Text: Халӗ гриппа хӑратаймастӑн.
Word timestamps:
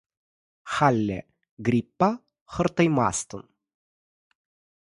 Халӗ 0.73 1.19
гриппа 1.65 2.09
хӑратаймастӑн. 2.53 3.43